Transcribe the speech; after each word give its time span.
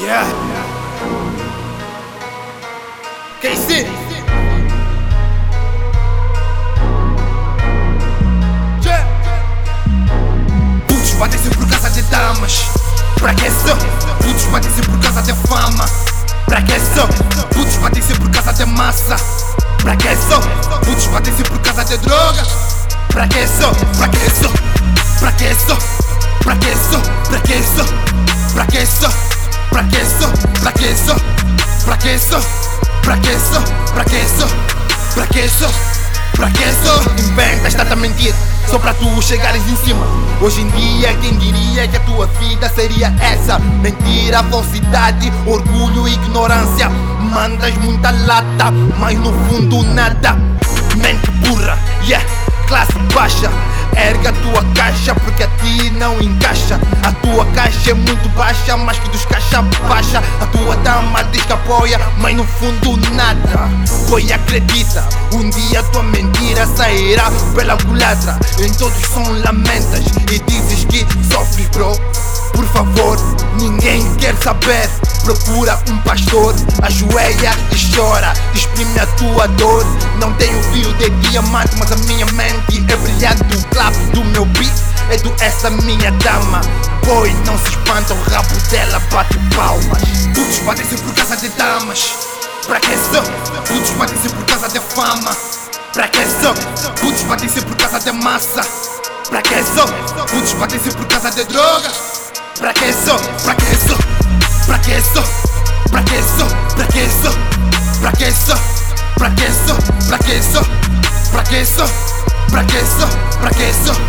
Yeah. 0.00 0.24
KC. 3.42 3.86
Yeah. 8.80 9.04
Putos 10.88 11.12
batem-se 11.18 11.50
por 11.50 11.68
causa 11.68 11.90
de 11.90 12.00
damas. 12.04 12.64
Pra 13.16 13.34
que 13.34 13.50
só? 13.50 13.76
Putos 14.22 14.44
batem-se 14.44 14.80
por 14.80 14.98
causa 15.00 15.20
de 15.20 15.34
fama. 15.46 15.84
Pra 16.46 16.62
que 16.62 16.80
só? 16.80 17.06
Putos 17.52 17.76
batem-se 17.76 18.14
por 18.14 18.30
causa 18.30 18.54
de 18.54 18.64
massa. 18.64 19.16
Pra 19.82 19.94
que 19.96 20.16
só? 20.16 20.40
Putos 20.78 21.08
batem-se 21.08 21.42
por 21.42 21.58
causa 21.58 21.84
de 21.84 21.98
droga. 21.98 22.42
Pra 23.08 23.28
que 23.28 23.46
só? 23.46 23.70
Pra 23.98 24.08
que 24.08 24.30
só? 24.30 24.79
Só? 32.20 32.40
Pra 33.02 33.16
que 33.16 33.32
só? 33.38 33.60
Pra 33.92 34.04
que 34.04 34.20
só? 34.28 34.46
Pra 35.14 35.26
que 35.26 35.48
só? 35.48 35.68
Pra 36.36 36.50
que 36.50 36.64
só? 36.84 37.02
Inventas 37.18 37.74
tanta 37.74 37.96
mentira 37.96 38.36
só 38.70 38.78
pra 38.78 38.94
tu 38.94 39.20
chegares 39.20 39.66
em 39.66 39.76
cima. 39.76 40.06
Hoje 40.40 40.60
em 40.60 40.68
dia, 40.70 41.12
quem 41.14 41.36
diria 41.38 41.88
que 41.88 41.96
a 41.96 42.00
tua 42.00 42.26
vida 42.38 42.68
seria 42.68 43.12
essa? 43.20 43.58
Mentira, 43.58 44.44
falsidade, 44.44 45.32
orgulho 45.44 46.06
e 46.06 46.12
ignorância. 46.12 46.88
Mandas 47.32 47.74
muita 47.78 48.12
lata, 48.12 48.70
mas 48.98 49.18
no 49.18 49.32
fundo 49.48 49.82
nada. 49.82 50.34
Mente 51.02 51.30
burra, 51.42 51.76
yeah, 52.04 52.24
classe 52.68 52.92
baixa. 53.12 53.50
Erga 53.96 54.28
a 54.28 54.32
tua 54.32 54.64
caixa 54.74 55.14
porque 55.16 55.42
a 55.42 55.48
ti 55.48 55.90
não 55.90 56.20
encaixa. 56.20 56.69
Tua 57.30 57.46
caixa 57.52 57.92
é 57.92 57.94
muito 57.94 58.28
baixa, 58.30 58.76
mas 58.76 58.98
que 58.98 59.08
dos 59.10 59.24
caixa 59.24 59.62
baixa. 59.88 60.20
A 60.40 60.46
tua 60.46 60.76
dama 60.78 61.22
diz 61.30 61.44
que 61.44 61.52
apoia, 61.52 62.00
mas 62.18 62.34
no 62.34 62.44
fundo 62.44 62.96
nada. 63.12 63.70
Foi 64.08 64.32
acredita, 64.32 65.08
um 65.32 65.48
dia 65.48 65.80
tua 65.84 66.02
mentira 66.02 66.66
sairá 66.66 67.30
pela 67.54 67.76
culatra. 67.76 68.36
Em 68.58 68.72
todos 68.74 69.00
são 69.06 69.22
lamentas 69.44 70.04
e 70.32 70.38
dizes 70.40 70.84
que 70.86 71.06
sofres, 71.32 71.68
bro. 71.68 71.92
Por 72.52 72.66
favor, 72.66 73.16
ninguém 73.60 74.12
quer 74.16 74.34
saber. 74.42 74.90
Procura 75.22 75.78
um 75.88 75.98
pastor, 75.98 76.52
ajoelha 76.82 77.52
e 77.70 77.96
chora. 77.96 78.32
Exprime 78.54 78.98
a 78.98 79.06
tua 79.06 79.46
dor. 79.46 79.86
Não 80.18 80.32
tenho 80.32 80.60
fio 80.64 80.92
de 80.94 81.08
diamante, 81.28 81.76
mas 81.78 81.92
a 81.92 81.96
minha 81.96 82.26
mente 82.26 82.84
é 82.92 82.96
brilhante. 82.96 83.56
O 83.56 83.64
clap 83.68 83.94
do 84.12 84.24
meu 84.24 84.44
beat 84.46 84.72
é 85.10 85.16
do 85.18 85.32
essa 85.40 85.70
minha 85.70 86.10
dama. 86.10 86.60
Boy, 87.06 87.32
não 87.46 87.58
se 87.58 87.70
espanta, 87.70 88.14
o 88.14 88.22
rabo 88.30 88.54
dela 88.70 89.00
bate 89.10 89.38
palmas. 89.56 90.02
Todos 90.34 90.58
batem-se 90.60 90.96
por 90.96 91.14
causa 91.14 91.36
de 91.36 91.48
damas. 91.50 92.14
Pra 92.66 92.80
que 92.80 92.96
só? 92.96 93.22
Todos 93.66 93.90
batem-se 93.90 94.28
por 94.28 94.44
causa 94.46 94.68
de 94.68 94.80
fama. 94.80 95.36
Pra 95.92 96.08
que 96.08 96.24
só? 96.24 96.54
Todos 97.00 97.22
batem-se 97.22 97.60
por 97.62 97.76
causa 97.76 98.00
de 98.00 98.12
massa. 98.12 98.62
Pra 99.28 99.42
que 99.42 99.62
só? 99.62 99.86
Todos 100.26 100.52
batem-se 100.54 100.90
por 100.92 101.06
causa 101.06 101.30
de 101.30 101.44
droga. 101.44 101.90
Pra 102.58 102.72
que 102.72 102.92
só? 102.92 103.16
Pra 103.42 103.54
que 103.54 103.76
só? 103.76 103.96
Pra 104.66 104.78
que 104.78 105.00
só? 105.00 105.22
Pra 105.90 106.02
que 106.02 106.22
só? 106.22 106.46
Pra 106.76 106.86
que 106.86 107.08
só? 107.10 107.30
Pra 108.00 108.12
que 108.12 108.32
só? 108.32 108.54
Pra 109.18 109.30
que 109.30 109.52
só? 109.52 109.74
Pra 110.08 110.18
que 110.18 110.42
só? 110.42 110.62
Pra 111.30 111.42
que 111.42 111.64
só? 111.64 111.84
Pra 112.50 112.64
que 112.64 112.84
só? 112.84 113.06
Pra 113.40 113.50
que 113.50 113.72
só? 113.72 113.99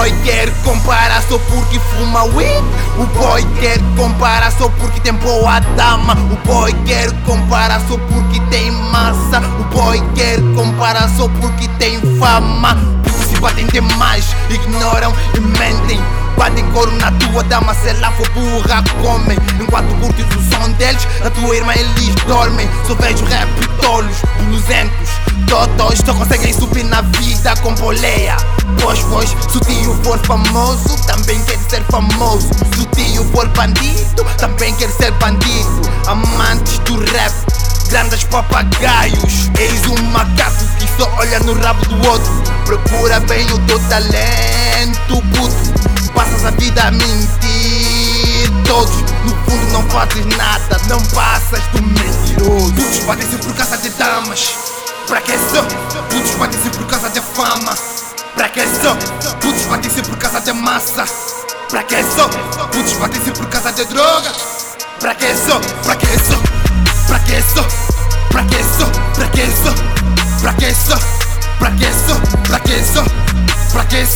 Boy 0.00 0.10
quer 0.24 0.50
comparar 0.64 1.22
só 1.28 1.38
porque 1.38 1.78
fuma 1.78 2.24
weed? 2.24 2.64
O 2.98 3.04
boy 3.18 3.44
quer 3.60 3.78
comparar 3.98 4.50
só 4.50 4.66
porque 4.70 4.98
tem 5.00 5.12
boa 5.12 5.60
dama. 5.76 6.14
O 6.32 6.36
boy 6.46 6.72
quer 6.86 7.12
comparar 7.26 7.78
só 7.86 7.98
porque 7.98 8.40
tem 8.50 8.70
massa. 8.70 9.40
O 9.60 9.64
boy 9.64 10.02
quer 10.14 10.38
comparar 10.54 11.06
só 11.10 11.28
porque 11.28 11.68
tem 11.78 12.00
fama. 12.18 12.78
Se 13.28 13.38
batem 13.40 13.66
demais, 13.66 14.24
ignoram 14.48 15.12
e 15.36 15.40
mentem. 15.40 16.00
Batem 16.34 16.64
couro 16.70 16.92
na 16.92 17.12
tua 17.12 17.42
dama, 17.44 17.74
se 17.74 17.90
ela 17.90 18.10
for 18.12 18.26
burra, 18.30 18.82
comem 19.02 19.36
Enquanto 19.60 19.94
curtes 20.00 20.24
o 20.34 20.54
som 20.54 20.72
deles, 20.72 21.06
a 21.22 21.28
tua 21.28 21.54
irmã 21.54 21.74
eles 21.74 22.14
dormem. 22.26 22.66
Só 22.86 22.94
vejo 22.94 23.22
rap 23.26 23.50
tolos, 23.82 24.16
blusentos 24.46 24.99
Todos 25.50 25.98
só 25.98 26.14
conseguem 26.14 26.52
subir 26.52 26.84
na 26.84 27.00
vida 27.00 27.52
com 27.56 27.74
boleia. 27.74 28.36
Pois, 28.80 29.00
pois, 29.00 29.30
se 29.30 29.58
o 29.58 29.60
tio 29.60 29.98
for 30.04 30.16
famoso, 30.20 30.96
também 31.08 31.42
quer 31.42 31.58
ser 31.68 31.82
famoso. 31.90 32.48
Se 32.72 32.82
o 32.82 32.86
tio 32.86 33.24
for 33.32 33.48
bandido, 33.48 34.24
também 34.38 34.72
quer 34.76 34.88
ser 34.90 35.10
bandido. 35.14 35.82
Amantes 36.06 36.78
do 36.78 37.04
rap 37.04 37.34
grandes 37.88 38.22
papagaios. 38.22 39.50
Eis 39.58 39.86
um 39.88 40.00
macaco 40.12 40.64
que 40.78 40.86
só 40.96 41.10
olha 41.16 41.40
no 41.40 41.52
rabo 41.60 41.84
do 41.84 42.08
outro. 42.08 42.32
Procura 42.64 43.18
bem 43.18 43.44
o 43.46 43.58
teu 43.66 43.80
talento, 43.88 45.20
puto. 45.34 46.12
Passas 46.14 46.44
a 46.44 46.52
vida 46.52 46.80
a 46.80 46.90
mentir. 46.92 48.50
Todos, 48.68 48.94
no 49.24 49.34
fundo 49.44 49.72
não 49.72 49.82
fazes 49.90 50.24
nada. 50.26 50.80
Não 50.88 51.04
passas 51.06 51.60
do 51.72 51.82
mentiroso. 51.82 52.72
Putos 52.72 53.04
batem-se 53.04 53.36
por 53.38 53.52
causa 53.54 53.76
de 53.78 53.88
damas 53.90 54.69
Pra 55.10 55.20
que? 55.20 55.32
Putos 55.32 56.36
batem-se 56.38 56.70
por 56.70 56.86
causa 56.86 57.10
de 57.10 57.20
fama 57.20 57.74
Pra 58.36 58.48
que? 58.48 58.62
Putos 59.40 59.64
batem-se 59.64 60.02
por 60.02 60.16
causa 60.16 60.40
de 60.40 60.52
massa 60.52 61.04
Pra 61.68 61.82
que? 61.82 61.96
Putos 62.70 62.92
batem-se 62.92 63.32
por 63.32 63.46
causa 63.46 63.72
de 63.72 63.84
droga 63.86 64.30
Pra 65.00 65.12
que 65.16 65.34
só? 65.34 65.58
Pra 65.82 65.96
que 65.96 66.06
só? 66.06 66.36
Pra 67.08 67.18
que 67.18 67.42
só? 67.42 67.64
Pra 68.30 68.44
que 68.44 68.62
só? 68.62 68.84
Pra 69.16 69.26
que? 69.26 69.42
Pra 70.38 70.52
que? 70.52 70.72
Pra 71.58 71.72
que? 71.72 71.90
Pra 72.52 72.64
que? 72.64 72.76
Pra 73.72 73.84
que? 73.84 74.06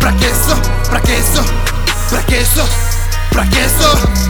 Pra 0.00 1.00
que? 1.00 1.22
Pra 2.10 2.20
que? 2.22 2.44
Pra? 3.30 3.44
Pra? 3.44 4.27